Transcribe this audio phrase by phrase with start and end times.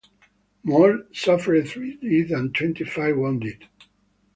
[0.65, 3.67] "Moale" suffered three dead and twenty-five wounded.